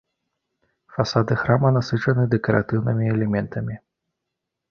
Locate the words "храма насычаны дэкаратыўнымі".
1.41-3.05